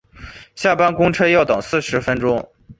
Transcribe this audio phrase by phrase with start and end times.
[0.55, 2.49] 下班公车要等四十分钟